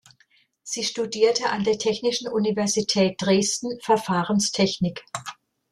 [0.63, 5.05] Sie studierte an der Technischen Universität Dresden Verfahrenstechnik.